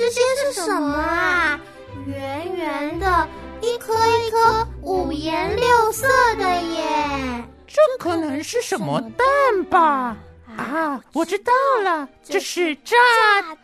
[0.00, 1.60] 这些是什么啊？
[2.06, 3.28] 圆圆的，
[3.60, 7.44] 一颗一颗五颜六色的耶！
[7.66, 10.16] 这可能是什么蛋吧？
[10.56, 11.52] 啊，我知道
[11.84, 12.96] 了，这是炸
[13.42, 13.54] 弹！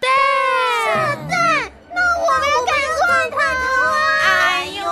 [0.85, 1.73] 炸弹？
[1.95, 3.97] 那我们要赶快跑啊！
[4.23, 4.85] 哎呦，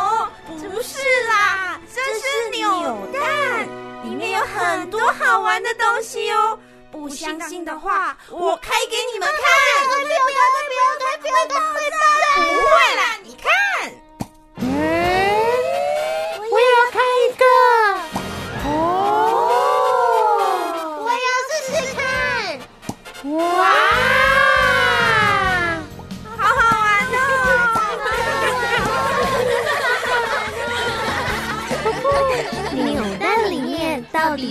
[0.71, 0.97] 不是
[1.29, 2.71] 啦，这是扭
[3.13, 3.69] 蛋，
[4.03, 6.59] 里面有很多好玩的东西哦。
[6.95, 9.37] 不相信的话，我开给你们看。
[9.85, 10.21] 不要
[11.03, 11.59] 开，不要开，不要
[12.37, 14.04] 不会啦，你看。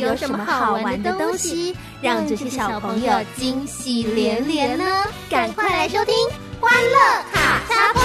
[0.04, 4.84] 有什么好玩的东西，让这些小朋友惊喜连连呢？
[5.30, 6.14] 赶快来收听
[6.60, 6.98] 《欢乐
[7.32, 8.04] 卡插碰》。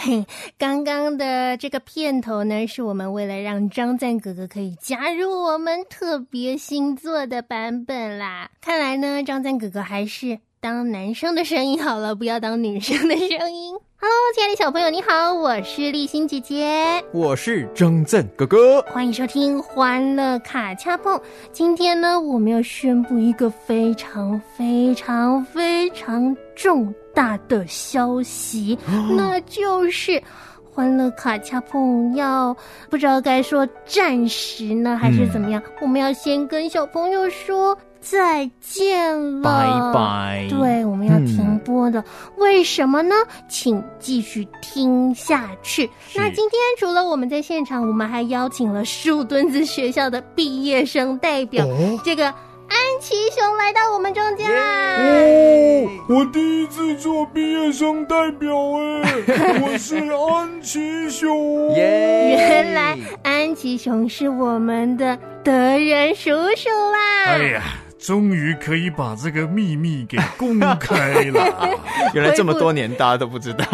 [0.00, 0.24] 嘿，
[0.56, 8.48] 刚刚的这个片头呢，是我们为了让张赞哥哥可以加入我们特别星座的版本啦。
[8.60, 13.76] 看来呢，张赞哥哥还是当男生的声音好了，不要当女生的声音。
[14.00, 21.16] Hello，亲爱的小朋友，你好，我是丽欣姐姐，我是张震哥哥，欢迎收听《欢乐卡恰碰》。
[21.50, 28.78] 今天呢，我们要宣布一个非常非常非常重大的消息，
[29.16, 30.12] 那就是
[30.62, 32.56] 《欢乐卡恰碰》要
[32.88, 35.60] 不知道该说暂时呢，还是怎么样？
[35.80, 37.76] 我们要先跟小朋友说。
[38.00, 40.46] 再见了，拜拜。
[40.48, 42.02] 对，我们要停播的，
[42.36, 43.14] 为什么呢？
[43.48, 45.90] 请继续听下去。
[46.14, 51.66] 那今天除了我们在现场，我们还邀请了树墩子学校的毕业生代表，
[52.04, 54.96] 这个安琪熊来到我们中间啦。
[54.98, 59.14] 哦，我第一次做毕业生代表哎，
[59.62, 61.74] 我是安琪熊。
[61.74, 67.24] 原来安琪熊是我们的德仁叔叔啦。
[67.26, 67.62] 哎呀。
[67.98, 71.70] 终于可以把这个秘密给公开了。
[72.14, 73.64] 原来这么多年大家都不知道，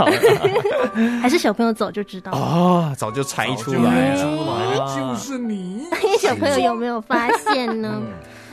[1.21, 2.95] 还是小朋友早就知道啊？
[2.97, 5.85] 早就猜出来了，就是你。
[6.19, 8.01] 小朋友有没有发现呢？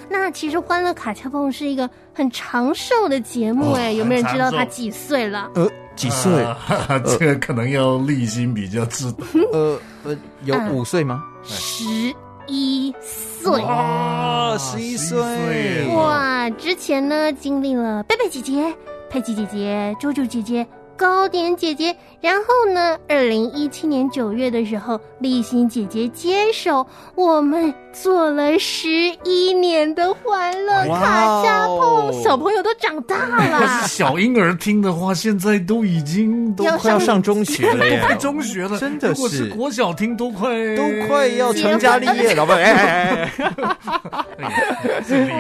[0.10, 5.50] 那其实《欢乐卡恰碰》是一个很长寿的节目哎，有没有人知道他几岁了？
[5.56, 5.66] 呃，
[5.96, 6.46] 几岁？
[7.18, 9.20] 这个可能要立心比较知道。
[9.54, 11.24] 呃呃，有五岁吗？
[11.46, 11.86] 十
[12.52, 15.18] 一岁哇，十一岁
[15.96, 16.50] 哇！
[16.52, 18.76] 之前呢，经历了贝贝姐姐、
[19.10, 20.68] 佩奇姐姐、猪猪姐姐。
[20.98, 22.96] 糕点姐姐，然后呢？
[23.08, 26.86] 二零一七年九月的时候，立新姐姐接手，
[27.16, 28.90] 我们做了十
[29.24, 33.68] 一年的欢乐卡加碰，小朋友都长大了。
[33.84, 38.78] 是小婴儿听的话，现在都已经都快要上中学了，都 快中学了。
[38.78, 42.62] 真的是，如果是国小听，都快都快要成家立业，老板。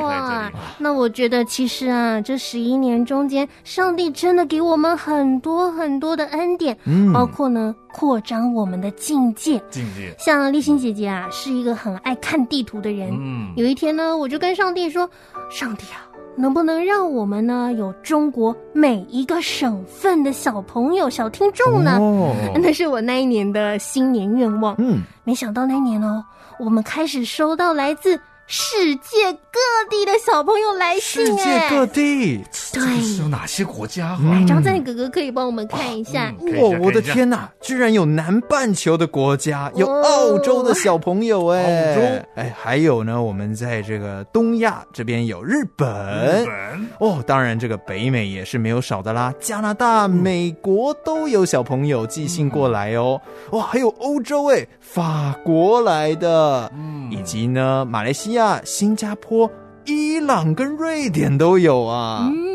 [0.01, 5.51] 哇，那我觉得其实啊，这十一年中间，上帝真的给我们很多。
[5.51, 9.61] 多很多的恩典，嗯，包括呢扩张我们的境界。
[9.69, 13.09] 境界，像立新姐姐啊，是一个很爱看地图的人。
[13.11, 15.09] 嗯，有一天呢，我就跟上帝说
[15.49, 24.75] ：“上帝啊，能不能让我们呢有中国每一个省份的小朋友、小听众呢？”哦， 那是我那一年的新年愿望。
[24.77, 26.23] 嗯，没想到那年哦，
[26.59, 28.19] 我们开始收到来自。
[28.53, 29.59] 世界各
[29.89, 34.17] 地的小朋友来信，世界各地，对，有哪些国家？
[34.31, 36.33] 哎，张赞哥哥可以帮我们看一下。
[36.39, 42.01] 哇，我的天哪，居然有南半球的国家，有澳洲的小朋友哎，澳洲，
[42.35, 53.19] 哎，还有呢，我们在这个东亚这边有日本，日本，哦，当然这个北美也是没有少的啦，加拿大、美国都有小朋友寄信过来哦，
[53.51, 58.59] 哇，还有欧洲哎，法国来的，嗯，以及呢，马来西亚。
[58.63, 59.49] 新加坡、
[59.85, 62.29] 伊朗跟瑞典都有啊！
[62.31, 62.50] 嗯，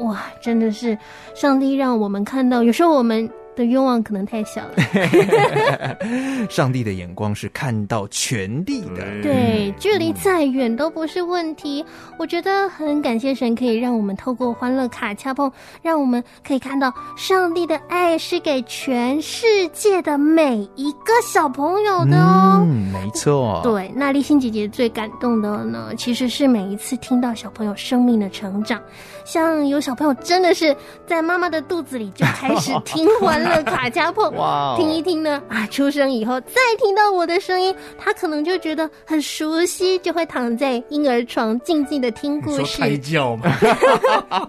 [0.00, 0.96] 哇，真的是
[1.34, 3.28] 上帝让我们看到，有时候我们。
[3.56, 4.76] 的愿望可能太小了。
[6.50, 11.84] 上帝的眼光是看到全地的，对，距离再远都不是问题。
[12.18, 15.50] 我觉得很感谢神，可以让我们透过欢乐卡恰碰，
[15.82, 22.62] 让我们可以看到上帝的爱是给全世界的每一个小朋友的哦。
[22.62, 23.60] 嗯，没错。
[23.62, 28.80] 对，那丽欣姐姐最感动的呢，其实是每一次听到小朋友生命的成长，
[29.24, 30.76] 像有小朋友真的是
[31.06, 33.45] 在妈妈的肚子里就开始听完。
[33.48, 42.58] 乐卡加碰， 哇哦听一听呢啊，出生以后再听到我的声音，他可能就觉得很熟悉，就会躺在婴儿床静静的听故事。
[42.58, 43.50] 你说胎教吗？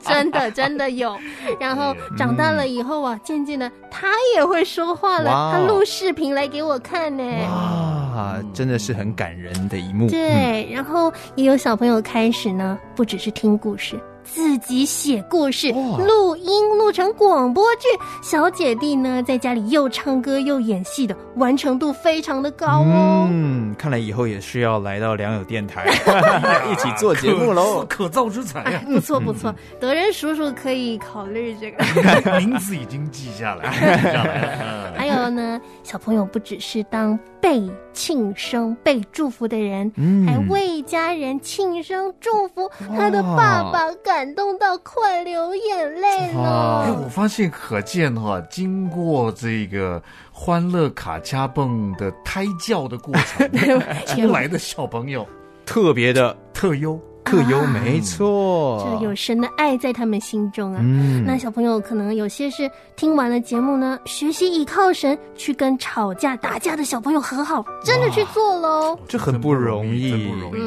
[0.02, 1.18] 真的真的有。
[1.60, 7.24] 然后长大了以后啊，渐渐的他也会说话了，哦他录视频来给我看呢。
[7.24, 10.10] 啊，真的是很感人的一幕。
[10.10, 14.00] 对，然后也有小朋友开始呢，不只是听故事。
[14.34, 17.88] 自己写故事，录音录成广播剧。
[18.22, 23.28] 小姐弟呢，在家里又唱歌又演戏的，完成度非常的高哦。
[23.32, 25.86] 嗯，看来以后也是要来到良友电台
[26.72, 27.86] 一起做节目喽。
[27.90, 28.82] 可造之材呀！
[28.86, 31.78] 不错不错，德仁叔叔可以考虑这个。
[32.40, 34.94] 名字已经记下来，记下来了。
[34.98, 37.64] 还有呢，小朋友不只是当被
[37.94, 42.70] 庆生、被祝福的人，嗯还为家人庆生祝福。
[42.96, 50.02] 他的爸爸感动到快流眼泪了哎，我发现可见哈，经过这个
[50.32, 53.50] 欢乐卡加蹦的胎教的过程，
[54.08, 55.26] 出来的小朋友
[55.66, 57.00] 特别的特优。
[57.28, 58.98] 特优，没错。
[59.00, 60.80] 就有神的爱在他们心中啊。
[60.82, 68.98] 嗯那小朋友可能有些是听完了节目呢，学习倚靠神，去跟吵架打架的小朋友和好，真的去做喽。
[69.08, 70.62] 这很不容易，真不容易。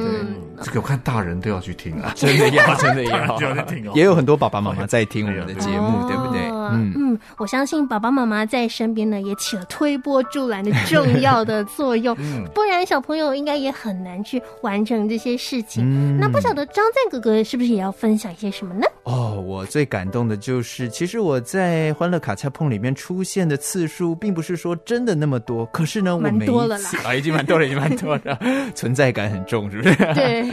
[0.63, 2.13] 这个我看大人都要去听啊。
[2.15, 6.41] 真的要， 真的要就要去听哦，也有很多爸爸妈妈在听我们的节目，哦对不对？
[6.73, 12.15] 嗯嗯，我相信爸爸妈妈在身边呢，也起了推波助澜的重要的作用。
[12.21, 15.83] 嗯不然小朋友应该也很难去完成这些事情。
[15.85, 18.87] 嗯那不晓得张赞哥哥是不是也要分享一些什么呢？
[19.05, 28.39] 哦，我最感动的就是，其实我在《欢乐卡恰碰》里面出现的次数，并不是说真的那么多，可是呢，我蛮每多了啦一次啊，已经蛮多了，已经蛮多了，
[28.75, 29.95] 存在感很重，是不是？
[30.15, 30.45] 对，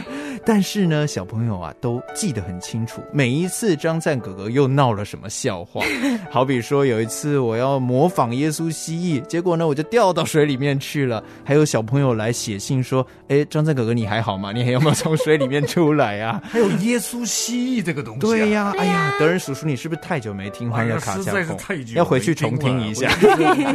[0.44, 5.82] 但是呢，小朋友啊都记得很清楚，每一次张赞哥哥又闹了什么笑话。
[6.30, 11.22] 好比说有一次我要模仿耶稣蜥蜴，结果呢我就掉到水里面去了。
[11.44, 14.52] 还有小朋友来写信说：“哎，张赞哥哥你还好吗？
[14.52, 21.84] 你还有没有从水里面出来啊 还有耶稣蜥蜴这个东？”西、啊，对呀、哎呀，德仁叔叔，你是不是太久没听《欢乐卡恰实在是太久》？
[21.94, 23.08] 要回去重听一下。
[23.08, 23.16] 下，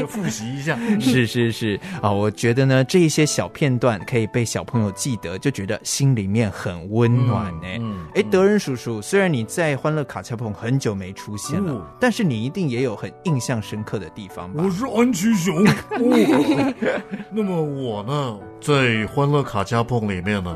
[0.08, 0.78] 复习一下。
[1.00, 7.68] 是是是啊，我觉得呢，这一些小片段可以被小朋友记得，就觉得心里面很温暖呢。
[7.80, 14.70] 嗯哎、德仁叔叔，虽然你在《欢乐卡恰碰》很久没出现了，哦但是你一定也有很印象深刻的地方吧我？
[14.70, 15.66] 是安琪熊。
[15.98, 16.74] 哦、
[17.34, 18.74] 那么我呢，在
[19.08, 20.56] 《欢乐卡恰碰》里面呢，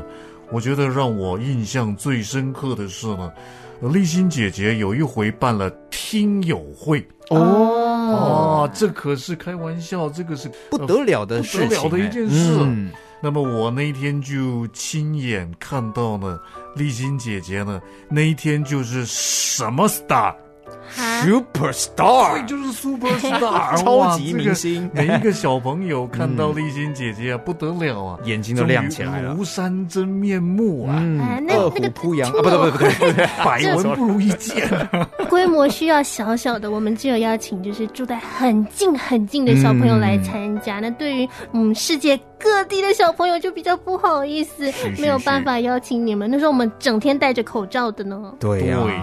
[0.52, 3.32] 我觉得让我印象最深刻的是呢，
[3.80, 7.04] 呃丽欣姐姐有一回办了听友会。
[7.30, 16.38] 哦，哦，这可是开玩笑，这个是不得了的事情、不得了的一件事嗯那么我那天就亲眼看到呢，
[16.76, 20.34] 丽欣姐姐呢那一天就是什么 star，
[20.96, 24.90] ，Super Star，对，就是 super star， 超级明星。
[24.92, 29.34] 每一个小朋友看到丽欣姐姐啊，不得了啊，眼睛都亮起来了。
[29.34, 32.28] 庐山真面目啊，啊嗯，那那个扑羊。
[32.30, 34.68] 啊，不对不对不对 百闻不如一见。
[35.28, 40.80] 规模需要小小的，我们只有邀请就是住在很近很近的小朋友来参加。
[40.80, 46.30] 那对于嗯世界各地的小朋友就比较不好意思，是是没有办法邀请你们。
[46.30, 48.32] 那时候我们整天戴着口罩的呢。
[48.40, 48.94] 对呀、对。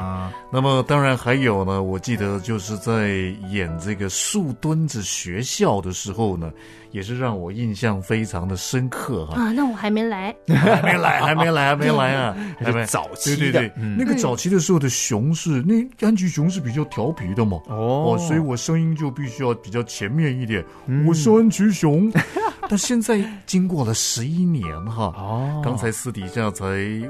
[0.52, 3.10] 那么当然还有呢，我记得就是在
[3.50, 6.52] 演这个树墩子学校的时候呢，
[6.96, 12.80] 也是让我印象非常的深刻哈、啊，那我还没来， 还没来，还没来， 还没来啊，还没。
[12.80, 13.38] 是早期的。
[13.38, 13.98] 对对对，嗯。
[14.00, 18.16] 那个早期的时候的熊是那安吉熊是比较调皮的嘛，哦。
[18.16, 20.64] 哦，所以我声音就必须要比较前面一点。
[20.86, 21.06] 嗯。
[21.06, 22.10] 我是安吉熊，
[22.70, 25.62] 但现在经过了十一年哈，哦。
[25.62, 26.66] 刚才私底下才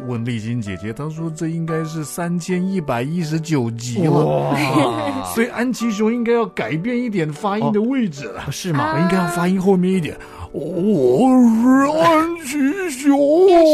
[0.07, 8.93] 问丽晶姐姐，她说这应该是三千一百一十九集了，所以安吉熊应该要改变一点发音的位置了，是吗？
[8.95, 10.17] 我应该要发音后面一点。
[10.57, 11.27] 我
[11.61, 11.67] 是
[11.99, 13.19] 安琪熊，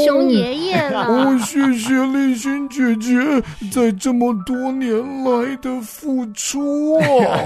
[0.04, 1.06] 熊爷爷了。
[1.06, 3.14] 哦，谢谢丽欣姐姐
[3.72, 4.92] 在这么多年
[5.24, 7.38] 来的付出啊！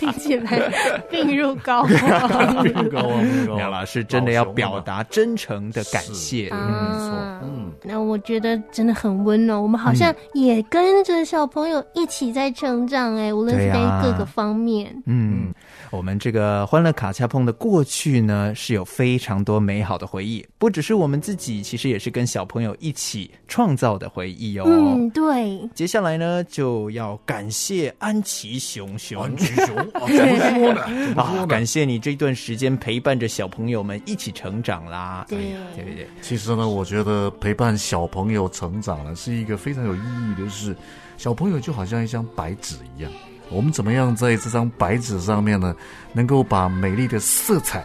[0.00, 0.60] 听起来
[1.08, 6.50] 病入膏肓病入膏肓苗老师真的要表达真诚的感谢。
[6.50, 7.12] 没错。
[7.40, 14.92] 嗯，那我觉得真的很温暖，我们好像也跟着小朋友一起在成长哎，无论是在各个方面。
[15.06, 15.54] 嗯，
[15.92, 24.64] 我们这个欢乐卡恰碰的过去呢，是有非常多美好的回忆，不只是我们自己，其实也是跟小朋友一起创造的回忆哦。
[24.66, 30.80] 嗯，对，接下来呢，就要感谢安琪熊熊安琪熊啊， 怎么说呢？
[31.16, 31.46] 啊？
[31.46, 35.26] 感谢你这段时间陪伴着小朋友们一起成长啦。
[35.28, 35.38] 对
[35.74, 36.08] 对对对？
[36.22, 40.74] 其实呢，我觉得陪伴小朋友成长呢，是一个非常有意义的事。
[41.16, 43.12] 小朋友就好像一张白纸一样，
[43.48, 45.74] 我们怎么样在这张白纸上面呢，
[46.12, 47.84] 能够把美丽的色彩，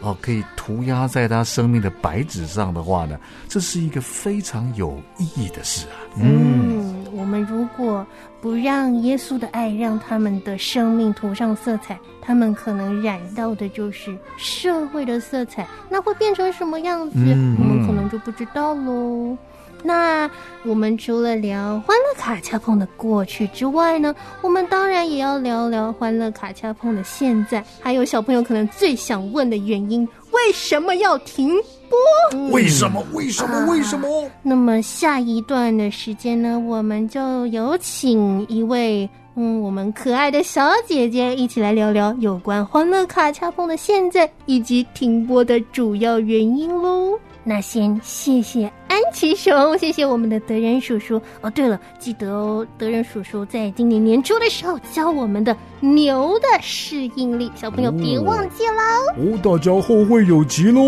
[0.00, 5.96] 哦，可以涂鸦在他生命的白纸上的话呢，这是一个非常有意义的事啊。
[6.16, 8.06] 嗯，我们如果
[8.40, 17.16] 不让耶稣的爱让他们的生命涂上色彩，他们可能染到的就是社会的色彩，那会变成什么样子？
[17.18, 19.36] 我们可能就不知道喽。
[19.82, 20.30] 那
[20.64, 31.56] 我们除了聊欢乐卡恰碰的过去之外呢，我们当然也要聊聊欢乐卡恰碰的现在，还有小朋友可能最想问的原因：为什么要停
[31.88, 32.50] 播？
[32.50, 33.02] 为什么？
[33.12, 33.66] 为什么？
[33.72, 34.30] 为什么？
[34.42, 47.16] 那么下一段的时间呢，我们就有请一位嗯，我们可爱的小姐姐一起来聊聊有关欢乐卡恰碰的现在以及停播的主要原因喽。
[47.44, 51.50] 那先谢谢安琪熊，谢谢我们的德仁叔叔哦。
[51.50, 58.82] 对了，记得哦，德仁叔叔在今年年初的时候教我们的牛的适应力，小朋友别忘记喽
[59.16, 59.38] 哦。
[59.42, 60.80] 大家后会有期喽。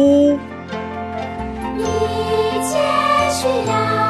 [1.78, 1.82] 一
[2.62, 2.78] 切
[3.30, 4.09] 需要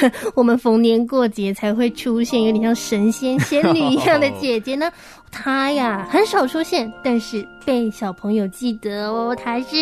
[0.34, 4.90] 我们逢年过节才会出现，有点像神仙仙女一样的姐姐呢？
[5.30, 9.36] 她呀很少出现，但是被小朋友记得哦。
[9.36, 9.76] 她是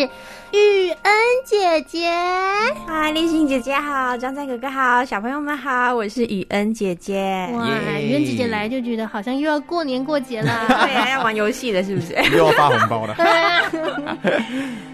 [0.52, 1.12] 雨恩
[1.44, 2.10] 姐姐。
[2.86, 7.48] 嗨，丽欣姐姐好，张赞哥哥好，小朋友们好，我是雨恩姐姐。
[7.52, 7.68] 哇，
[8.00, 10.66] 雨恩姐姐来就觉得好像又要过年过节了。
[10.68, 12.14] 对呀、要玩游戏了是不是？
[12.36, 13.14] 又要发红包了。
[13.14, 13.62] 对啊，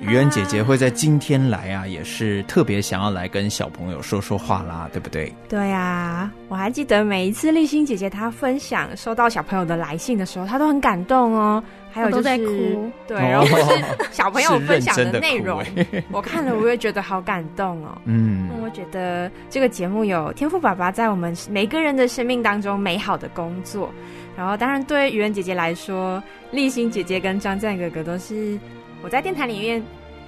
[0.02, 5.32] 雨恩姐姐会在今天来啊，也是特别想要来跟小朋友说说话啦，对不对？
[5.48, 11.62] 对呀、我还记得每一次立欣姐姐她分享收到小朋友的来信的时候，她都很感动哦。
[11.94, 17.96] 还有就是都在哭对，哦然后或是 小朋友分享的内容欸， 我看了我也觉得好感动哦。
[18.04, 18.50] 嗯。
[18.60, 23.92] 我觉得这个节目有天赋爸爸在我们每个人的生命当中美好的工作，
[24.36, 26.20] 然后当然对于语文姐姐来说，
[26.50, 28.58] 立新姐姐跟张赞哥哥都是
[29.02, 29.80] 我在电台里面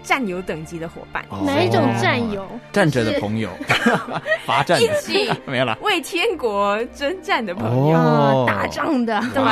[0.06, 2.48] 战友等级的伙伴，哦哪一种战友？
[2.72, 3.50] 站着的朋友，
[4.46, 5.76] 罚站起 没有了。
[5.82, 8.44] 为天国征战的朋友。
[8.46, 9.20] 打仗的。
[9.34, 9.42] 对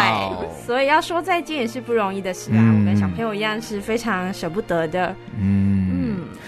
[0.64, 2.56] 所以要说再见也是不容易的事啊。
[2.60, 5.08] 嗯我跟小朋友一样是非常舍不得的。
[5.40, 6.03] 嗯嗯，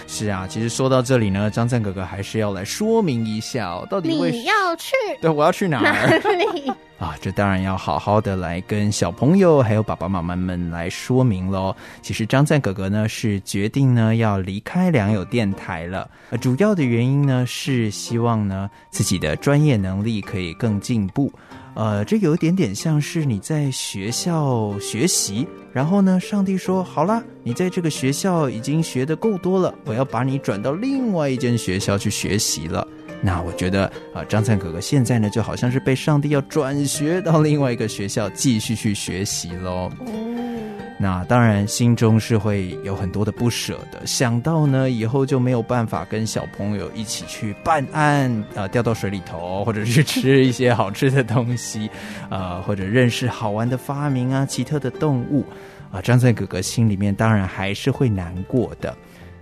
[0.06, 6.18] 是啊，其实说到这里呢，张赞哥哥还是要来说明一下哦，到底你要去对我要去哪哪儿
[6.54, 6.70] 里？
[6.98, 7.14] 啊？
[7.20, 11.74] 这当然要好好的来跟小朋友还有爸爸妈妈们来说明喽。
[12.00, 21.30] 其实张赞哥哥呢是决定呢要离开良友电台了，呃主要的原因呢是希望呢自己的专业能力可以更进步。
[21.76, 32.88] 呃，这有一点点像是你在学校学习，然后呢，上帝说好啦，你在这个学校已经学的够多了，我要把你转到另外一间学校去学习了。
[33.20, 39.90] 那我觉得啊、张灿哥哥现在呢，就好像是被上帝要转学到另外一个学校继续去学习喽。
[40.98, 44.06] 那当然，心中是会有很多的不舍的。
[44.06, 51.90] 想到呢，以后就没有办法跟小朋友一起去办案，啊，掉到水里头，或者去吃一些好吃的东西，
[52.30, 55.44] 啊，或者认识好玩的发明啊、奇特的动物，
[55.92, 58.96] 啊、张在哥哥心里面当然还是会难过的。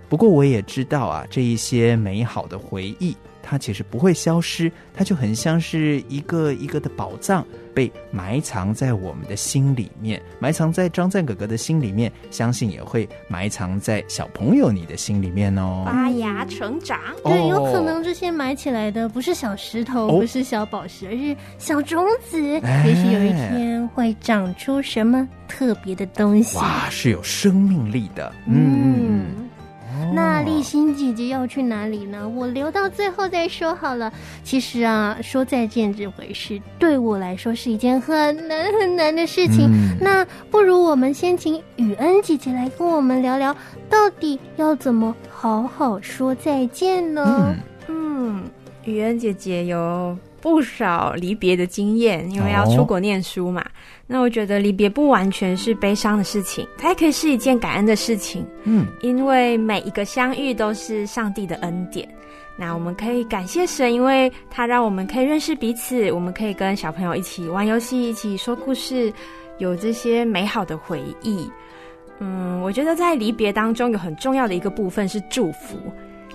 [0.07, 15.83] 不过我也知道啊，这一些美好的回忆，它其实不会消失，它就很像是一个一个的宝藏，被埋藏在我们的心里面，埋藏在张赞哥哥的心里面，相信也会埋藏在小朋友你的心里面哦。
[15.85, 16.99] 发芽成长。
[17.23, 22.59] 对，有可哦能这些埋起来的不是小石头，哦不是小宝石，而是小种子。
[22.61, 26.57] 哎也许有一天会长出什么特别的东西。
[26.57, 28.95] 哇，是有生命力的，嗯。
[28.97, 29.44] 嗯。
[30.13, 32.27] 那立新姐姐要去哪里呢？
[32.27, 34.11] 我留到最后再说好了。
[34.43, 39.69] 其实啊，说再见这回事，对我来说是一件很难很难的事情。
[39.71, 43.55] 嗯那不如我们先请雨恩姐姐来跟我们聊聊，
[43.89, 47.55] 到底要怎么好好说再见呢？
[47.87, 48.43] 嗯嗯，
[48.83, 53.65] 雨恩姐姐有不少离别的经验，因为要出国念书嘛。
[54.05, 58.45] 那我觉得离别不完全是悲伤的事情，它也可以是一件感恩的事情。
[58.63, 62.07] 嗯，因为每一个相遇都是上帝的恩典。
[62.55, 69.11] 那我们可以感谢神，因为他让我们可以认识彼此，我们可以跟小朋友一起玩游戏，一起说故事，
[69.57, 71.49] 有这些美好的回忆。
[72.19, 75.75] 嗯，我觉得在离别当中有很重要的一个部分是祝福，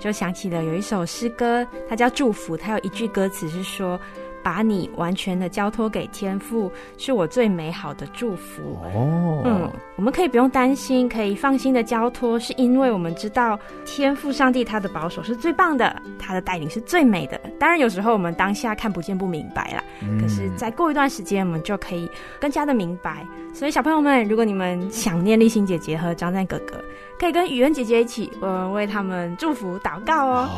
[0.01, 4.01] 就想起了有一首诗歌，它叫《祝福》，它有一句歌词是说。
[4.43, 8.63] 把你完全的交托给天父，是我最美好的祝福。
[8.95, 17.39] 哦，嗯，我们可以不用担心，可以放心的交托，是因为我们知道天父上帝他的保守是最棒的，他的带领是最美的。
[17.59, 19.85] 当然，有时候我们当下看不见不明白啦，
[20.19, 23.27] 可是再过一段时间，我们就可以更加的明白。
[23.53, 26.83] 所以，小朋友们，如果你们想念立新姐姐和张赞哥哥。
[27.19, 30.49] 可以跟雨恩姐姐一起，我们，为他们祝福祷告哦。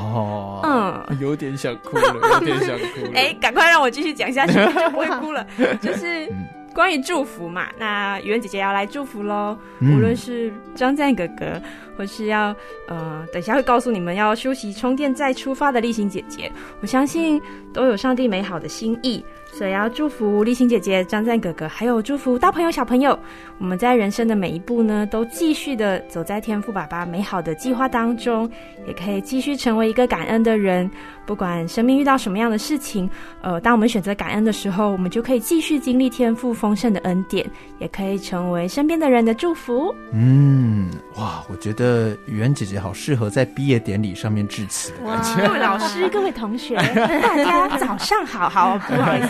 [0.63, 3.11] 哦，嗯，有点想哭了，有点想哭。
[3.17, 5.45] 哎，赶快让我继续讲下去，就不会哭了。
[5.83, 6.33] 就是
[6.73, 9.59] 关于祝福嘛，那雨恩姐姐要来祝福喽。
[9.81, 11.61] 无论是张赞哥哥，
[11.99, 12.55] 或是要
[12.87, 16.49] 呃，等下会告诉你们要休息充电再出发的立新姐姐，
[16.81, 17.43] 我相信
[17.75, 19.25] 都有上帝美好的心意。
[19.53, 23.17] 所以要祝福立新姐姐、张赞哥哥，还有祝福大朋友、小朋友。
[23.59, 28.51] 我们在人生的每一步呢，都继续的走在天赋爸爸美好的计划当中，
[28.87, 30.91] 也可以继续成为一个感恩的人。
[31.25, 33.09] 不管生命遇到什么样的事情，
[33.41, 37.49] 呃，当我们选择感恩的时候，我们就可以继续经历天赋丰盛的恩典，
[37.79, 39.95] 也可以成为身边的人的祝福。
[40.12, 44.93] 嗯，哇，我觉得雨恩姐姐好适合在毕业典礼上面致辞。
[45.37, 46.76] 各位老师、各位同学，
[47.23, 49.29] 大家早上好，好，不好意思。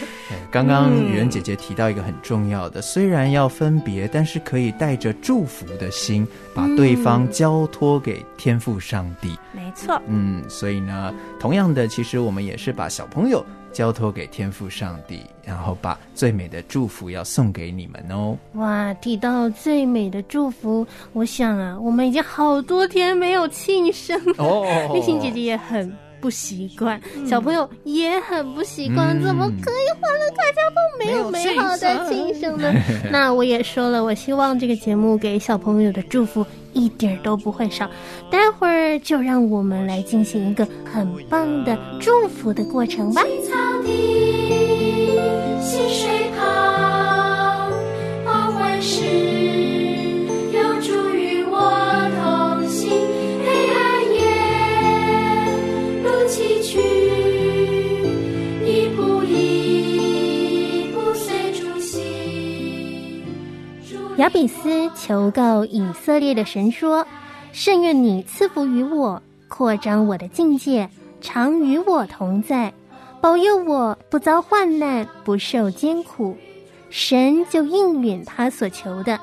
[0.50, 9.38] 刚刚雨恩姐姐提到一个很重要的，虽然要分别，但是可以带着祝福的心，把对方交托给天赋上帝。
[9.52, 18.36] 没错，嗯，所以呢，同样的，其实我们也是把小朋友交托给天赋上帝，然后把最美的祝福要送给你们哦。
[18.54, 24.34] 哇，提到最美的祝福，我想啊，我们已经好多天没有庆生了。
[24.38, 25.94] 哦，丽欣姐姐也很。
[26.20, 32.72] 不习惯，小朋友也很不习惯，怎么可以欢乐大家蹦没有美好的庆生呢？
[33.10, 37.88] 那我也说了，我希望这个节目给小朋友的祝福一点都不会少。
[38.30, 43.22] 待会儿就让我们来进行一个很棒的祝福的过程吧。
[64.18, 67.06] 亚比斯求告以色列的神说
[67.52, 72.74] ：“甚愿你赐福于我，扩张我的境界，常与我同在，
[73.20, 76.36] 保佑我不遭患难，不受艰苦。”
[76.90, 79.20] 神就应允他所求的。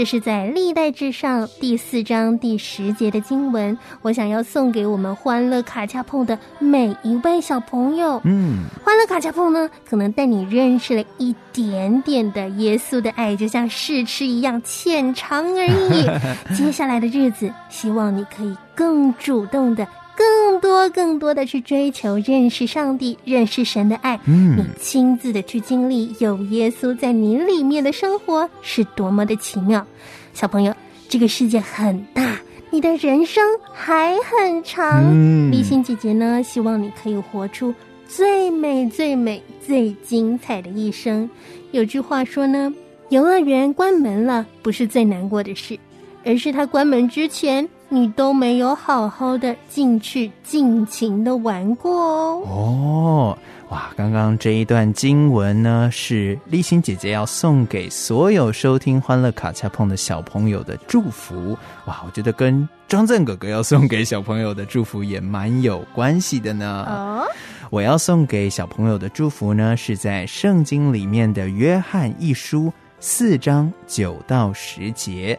[0.00, 8.18] 这是在历代至上第四章第十节的经文，我想要送给我们欢乐卡恰碰的每一位小朋友。
[8.24, 16.08] 嗯，欢乐卡恰碰呢，可能带你认识了一点点的耶稣的爱，就像试吃一样浅尝而已。
[16.56, 19.86] 接下来的日子，希望你可以更主动的。
[20.20, 29.86] 更多、更多的去追求认识上帝、认识神的爱，嗯，你亲自的去经历有耶稣在你里面的生活是多么的奇妙。
[30.34, 30.74] 小朋友，
[31.08, 32.36] 这个世界很大，
[32.68, 35.50] 你的人生还很长。
[35.50, 37.74] 立心姐姐呢，希望你可以活出
[38.06, 41.30] 最美、最美、最精彩的一生。
[41.70, 42.70] 有句话说呢，
[43.08, 45.78] 游乐园关门了，不是最难过的事，
[46.26, 47.66] 而是它关门之前。
[47.92, 52.42] 你都没有好好的进去尽情的玩过哦。
[52.46, 53.38] 哦，
[53.70, 53.90] 哇！
[53.96, 61.58] 刚刚这一段经文呢，是立心姐姐要送给所有收听欢乐卡恰碰的小朋友的祝福。
[61.86, 66.86] 哇，我觉得跟张正哥哥要送给小朋友的祝福也蛮有关系的呢。
[66.88, 67.26] 哦，
[67.70, 75.36] 我要送给小朋友的祝福呢，是在圣经里面的约翰一书四章九到十节，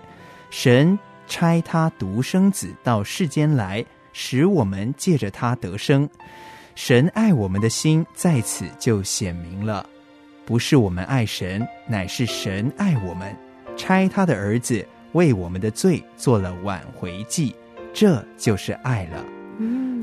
[0.50, 1.00] 神。
[1.32, 6.08] 差他独生子到世间来，使我们借着他得生。
[6.76, 9.88] 神爱我们的心在此就显明了，
[10.46, 13.34] 不是我们爱神，乃是神爱我们，
[13.78, 17.56] 差他的儿子为我们的罪做了挽回祭，
[17.94, 19.24] 这就是爱了。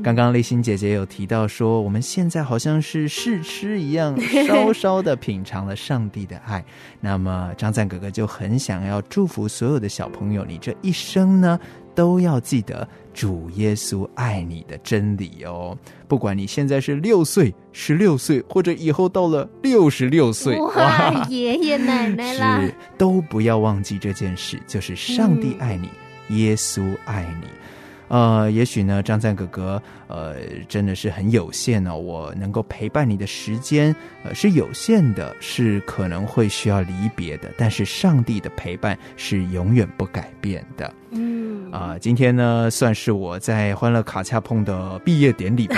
[0.03, 6.63] 刚刚丽欣姐姐有提到说，我们现在好像是试吃一样， 稍稍的品尝了上帝的爱。
[6.99, 11.59] 那么张赞哥哥就很想要祝福所有的小朋友，你这一生呢。
[11.95, 15.77] 都要记得主耶稣爱你的真理哦。
[16.07, 25.89] 不管你现在是六岁、十六岁，或者以后到了六十六岁，哇，爷爷奶奶啦，是都不要忘记这件事，就是上帝爱你，
[26.37, 27.47] 耶稣爱你。
[28.09, 30.35] 呃，也许呢，张赞哥哥，呃，
[30.67, 31.95] 真的是很有限哦。
[31.95, 37.51] 我能够陪伴你的时间，呃，是有限的，是可能会需要离别的。
[37.55, 40.91] 但是上帝的陪伴是永远不改变的。
[41.11, 45.75] 嗯，啊，今天呢，算是我在欢乐卡恰碰的毕业典礼吧。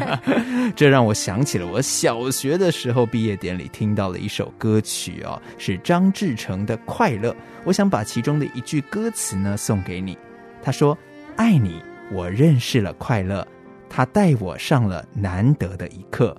[0.74, 7.32] 这让我想起了我小学的时候毕业典礼听到了一首歌曲哦，是张志成的《快乐》。
[7.64, 10.16] 我想把其中的一句歌词呢送给你。
[10.62, 10.96] 他说。
[11.36, 13.46] 爱你，我认识了快乐，
[13.88, 16.36] 他带我上了难得的一课，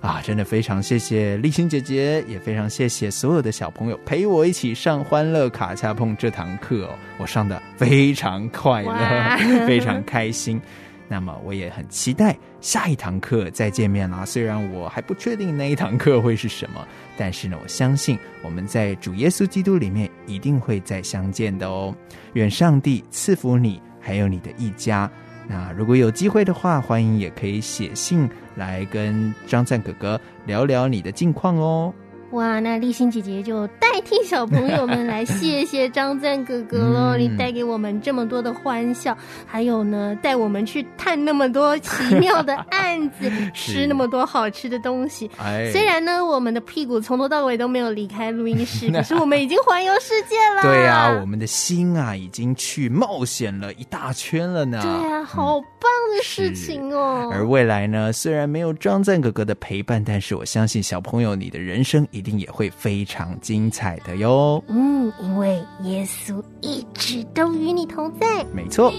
[0.00, 10.60] 啊，真的非常谢谢立新姐姐，也非常谢谢所有的小朋友陪我一起上欢乐卡恰碰这堂课哦，我上的非常快乐， 非常开心。
[11.08, 14.24] 那么我也很期待下一堂课再见面啦。
[14.24, 16.84] 虽然我还不确定那一堂课会是什么，
[17.16, 21.94] 但是呢，我相信我们在主耶稣基督里面一定会再相见的哦。
[22.32, 23.80] 愿上帝赐福你。
[24.06, 25.10] 还有你的一家，
[25.48, 31.92] 那如果有机会的话，欢迎也可以写信来跟张赞哥哥聊聊你的近况哦。
[32.32, 37.16] 哇，那立新姐姐就代替小朋友们来谢谢张赞哥哥喽！
[37.16, 45.30] 你带给我们这么多的欢笑，还有呢，带我们去探那么多奇妙的案子， 吃那么多好吃的东西。
[45.38, 50.62] 哎，虽然呢，我们的屁股从头到尾都没有离开录音室， 可是我们已经环游世界了。
[50.62, 54.80] 对呀，我们的心啊，已经去冒险了一大圈了呢。
[54.82, 57.30] 对呀，好棒的事情哦！
[57.32, 62.06] 而未来呢，虽然没有张赞哥哥的陪伴，但是我相信小朋友，你的人生。
[62.10, 64.62] 一定也会非常精彩的哟。
[64.68, 68.44] 嗯，因为耶稣一直都与你同在。
[68.54, 68.90] 没错。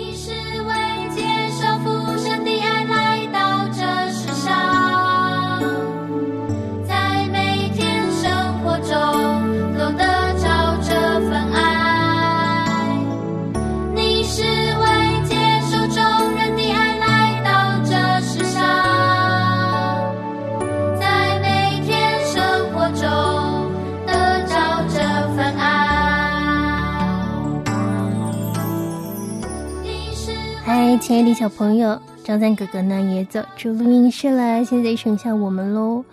[30.67, 36.03] 嗨亲爱的小朋友，张赞哥哥呢也走出录音室了，现在剩下我们喽。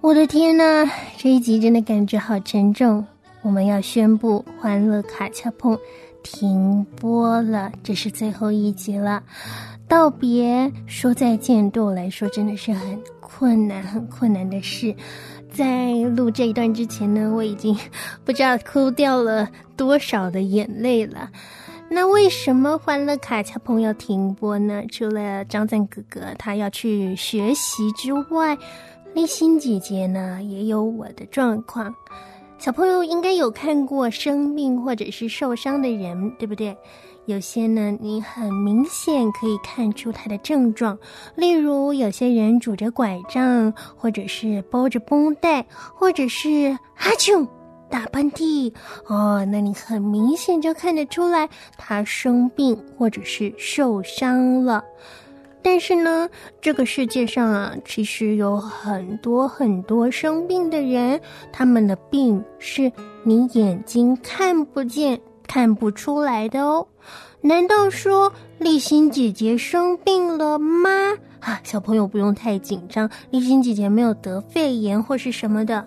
[0.00, 3.04] 我的天呐，这一集真的感觉好沉重。
[3.42, 5.76] 我们要宣布《欢乐卡恰碰》
[6.22, 9.22] 停播了，这是最后一集了。
[9.86, 14.96] 道别说再见，对我来说真的是很困难、很困难的事。
[15.52, 17.76] 在录这一段之前呢，我已经
[18.24, 21.28] 不知道哭掉了多少的眼泪了。
[21.94, 24.82] 那为什么欢乐卡恰朋友停播呢？
[24.90, 28.56] 除了张赞哥哥他要去学习之外，
[29.12, 31.94] 立新姐姐呢也有我的状况。
[32.56, 36.74] 小朋友应该有看过生病或者是受伤的人，对不对？
[37.26, 40.98] 有些呢，你很明显可以看出他的症状，
[41.36, 47.46] 例如有些人拄着拐杖，或者是包着绷带，或者是哈啾。
[47.92, 48.72] 打喷嚏
[49.06, 54.82] 哦，那你很明显就看得出来他生病或者是受伤了。
[55.62, 56.26] 但是呢，
[56.62, 61.20] 这个世界上啊，其实有很多很多生病的人，
[61.52, 62.90] 他们的病是
[63.24, 66.88] 你眼睛看不见、看不出来的哦。
[67.42, 70.88] 难道说立新姐姐生病了吗？
[71.40, 75.86] 啊，小朋友不用太紧张，立新姐姐没有得肺炎或是什么的。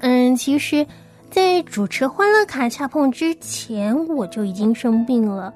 [0.00, 0.84] 嗯，其实。
[1.30, 5.52] 在主持《欢乐卡恰碰》之前，我就已经生病了，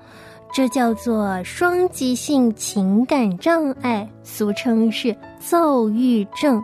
[0.53, 6.63] 这叫做双极性情感障碍，俗称是躁郁症。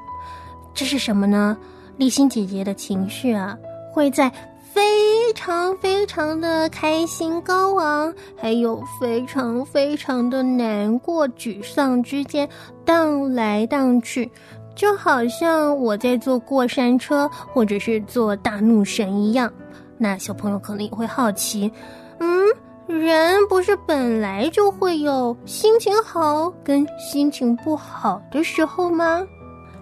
[0.75, 1.57] 这是什么呢？
[1.97, 3.57] 立新姐姐的情绪啊，
[3.92, 4.31] 会在
[4.75, 12.49] 非常非常的开心高昂，还有非常非常的难过沮丧之间
[12.85, 14.31] 荡来荡去。
[14.77, 19.53] 就好像我在坐过山车，或者是坐大怒神一样。
[19.99, 21.73] 那小朋友可能也会好奇，
[22.21, 22.47] 嗯，
[22.87, 29.27] 人不是本来就会有心情好跟心情不好的时候吗？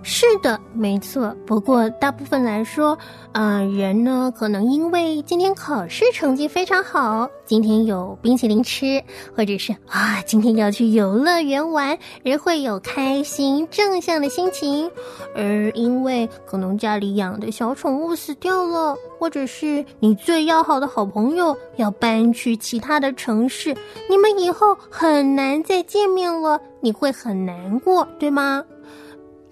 [0.06, 1.34] 是的，没错。
[1.46, 2.96] 不过大部分来说，
[3.32, 9.02] 呃，人呢可能因为今天考试成绩非常好，今天有冰淇淋吃，
[9.34, 14.90] 或者是啊今天要去游乐园玩，人会有开心正向的心情。
[15.34, 23.74] 而因为可能家里养的小宠物死掉了，或者是你最要好的好朋友要搬去其他的城市，
[24.10, 28.62] 你们以后很难再见面了，你会很难过，对吗？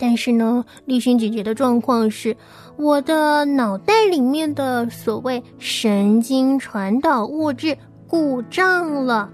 [0.02, 2.36] 但是呢，立勋姐姐的状况是，
[2.76, 9.30] 我的脑袋里面的所谓神经传导物质故障了。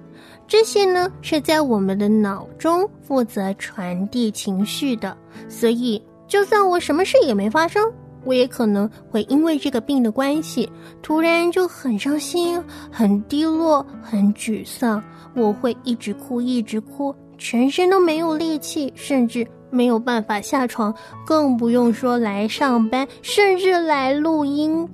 [0.47, 5.17] 这些呢是在我们的脑中负责传递情绪的，
[5.49, 7.83] 所以就算我什么事也没发生，
[8.27, 15.03] 我也可能会因为这个病的关系，突然就很伤心、很低落、很沮丧。
[15.35, 19.47] 我会一直哭，一直哭，全身都没有力气，甚至。
[19.71, 20.95] 没有办法下床，
[21.27, 24.89] 更不用说来上班，甚至来录音。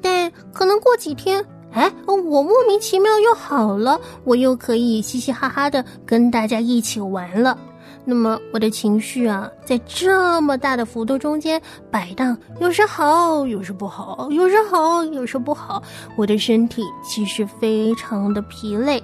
[0.00, 7.58] 但可能过几天，哎，我莫名其妙又好了，我又可以嘻嘻哈哈的跟大家一起玩了。
[8.04, 15.82] 那么我的情绪啊，在这么大的幅度中间摆荡，有时好，有时不好，有时好，有时不好。
[16.16, 19.02] 我的身体其实非常的疲累。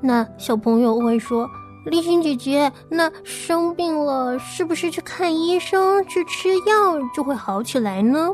[0.00, 1.48] 那小朋友会说。
[1.90, 8.28] 丽欣姐姐，那生病了是不是去看医生、去吃药就会好起来呢？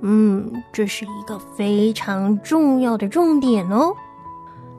[0.00, 3.92] 嗯，这是一个非常重要的重点哦。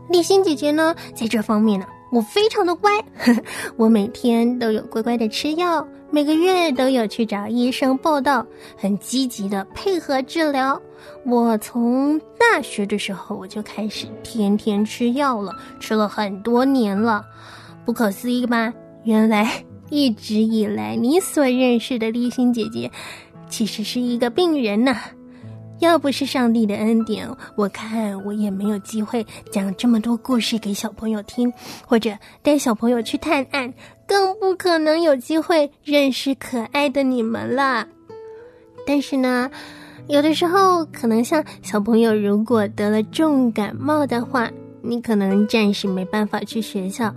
[0.09, 2.91] 丽欣姐姐呢，在这方面呢，我非常的乖，
[3.77, 8.45] 我每天都有乖乖的吃药，每个月都有去找医生报道，
[8.77, 10.79] 很积极的配合治疗。
[11.25, 17.23] 我从大学的时候我就开始天天吃药了，吃了很多年了。
[17.85, 18.73] 不可思议吧？
[19.03, 22.91] 原来一直以来你所认识的丽欣姐姐，
[23.49, 24.97] 其实是一个病人呐。
[25.79, 31.53] 要不是上帝的恩典，我看我也没有机会讲这么多故事给小朋友听，
[31.85, 32.11] 或者
[32.41, 33.73] 带小朋友去探案，
[34.05, 37.87] 更不可能有机会认识可爱的你们了。
[38.85, 39.49] 但是呢，
[40.07, 47.15] 有的时候可能像小朋友，如果得了重感冒的话，你可能暂时没办法去学校。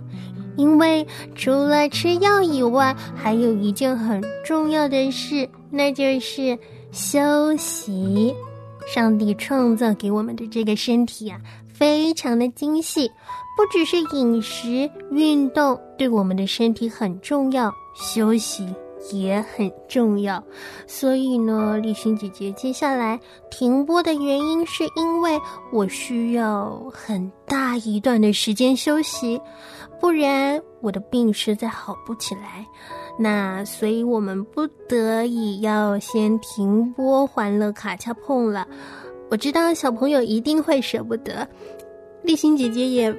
[0.55, 6.57] 因为除了吃药以外，还有一件很重要的事，那就是
[6.91, 8.35] 休息。
[8.85, 11.39] 上帝创造给我们的这个身体啊，
[11.73, 13.09] 非常的精细，
[13.55, 18.67] 不只是饮食、运动对我们的身体很重要，休息。
[19.11, 20.41] 也很重要，
[20.87, 23.19] 所以呢，丽欣姐姐接下来
[23.51, 25.37] 停播的原因是因为
[25.73, 29.41] 我需要很大一段的时间休息，
[30.03, 32.67] 不然我的病实在好不起来。
[33.17, 38.67] 那所以我们不得已要先停播《欢乐卡恰碰》了。
[39.31, 41.47] 我知道小朋友一定会舍不得，
[42.21, 43.15] 丽欣姐姐也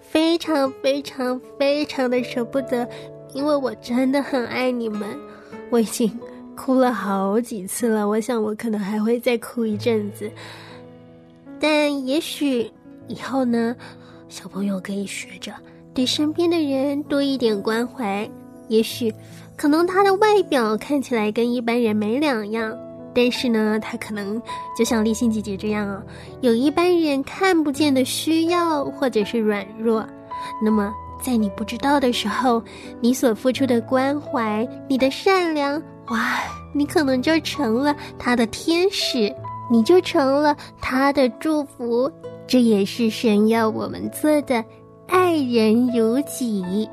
[0.00, 2.88] 非常非常非常的舍不得。
[3.32, 5.16] 因为我真的很爱你们，
[5.70, 6.10] 我已经
[6.56, 8.08] 哭了好几次了。
[8.08, 10.28] 我想我可能还会再哭一阵子，
[11.60, 12.68] 但也许
[13.06, 13.76] 以后呢，
[14.28, 15.54] 小朋友可以学着
[15.94, 18.28] 对身边的人多一点关怀。
[18.68, 19.12] 也许
[19.56, 22.76] 可能他的外表看起来跟一般人没两样，
[23.14, 24.40] 但是呢，他可能
[24.78, 26.02] 就像立心姐姐这样啊，
[26.40, 30.06] 有一般人看不见的需要或者是软弱，
[30.62, 30.92] 那么。
[31.22, 32.62] 在你不知道的时候，
[32.98, 35.74] 你所付出的关怀，你的善良，
[36.08, 36.38] 哇，
[36.72, 39.30] 你可能就成了他的天使，
[39.70, 42.10] 你就成了他的祝福。
[42.46, 44.64] 这也是神要我们做的，
[45.10, 46.88] 爱人如己。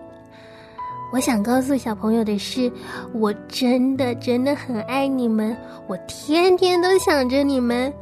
[1.13, 2.69] 我想告诉小朋友的是，
[3.13, 5.55] 我真的真的很爱你们，
[5.87, 7.93] 我天天都想着你们，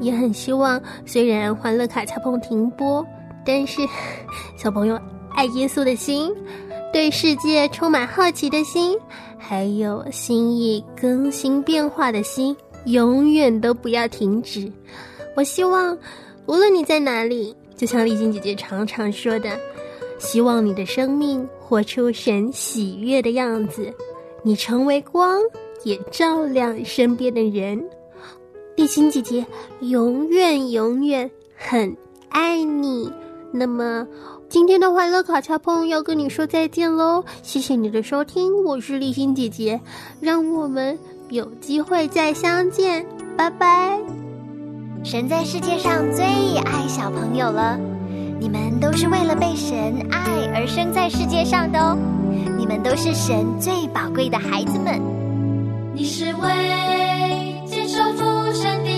[0.00, 3.06] 也很希望，虽然欢乐卡恰碰停播，
[3.44, 3.80] 但是
[4.58, 5.00] 小朋友。
[5.32, 6.34] 爱耶稣的心，
[6.92, 8.98] 对世界充满好奇的心，
[9.38, 12.54] 还有心意更新变化的心，
[12.86, 14.70] 永远都不要停止。
[15.36, 15.96] 我希望，
[16.46, 19.58] 无论你在哪里，就像丽晶姐姐常常说的，
[20.18, 23.90] 希望你的生命活出神喜悦的样子，
[24.42, 25.40] 你成为光，
[25.82, 27.82] 也照亮身边的人。
[28.76, 29.46] 丽晶姐姐
[29.80, 31.96] 永远永远很
[32.28, 33.10] 爱你。
[33.50, 34.06] 那么。
[34.50, 39.80] 今天的欢乐卡恰碰要跟你说再见喽，谢谢你的收听，我是丽欣姐姐，
[40.20, 40.98] 让我们
[41.30, 43.06] 有机会再相见，
[43.38, 44.29] 拜拜。
[45.02, 47.78] 神在世界上最爱小朋友了，
[48.38, 50.20] 你们都是为了被神爱
[50.54, 51.96] 而生在世界上的哦，
[52.58, 55.00] 你们都是神最宝贵的孩子们。
[55.94, 58.89] 你是为坚守父神的。